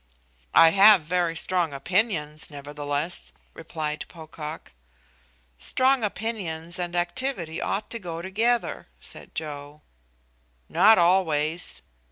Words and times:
"I 0.55 0.69
have 0.69 1.01
very 1.03 1.35
strong 1.35 1.73
opinions, 1.73 2.49
nevertheless," 2.49 3.31
replied 3.53 4.05
Pocock. 4.07 4.71
"Strong 5.59 6.03
opinions 6.03 6.79
and 6.79 6.95
activity 6.95 7.61
ought 7.61 7.91
to 7.91 7.99
go 7.99 8.19
together," 8.23 8.87
said 8.99 9.35
Joe. 9.35 9.83
"Not 10.67 10.97
always." 10.97 11.83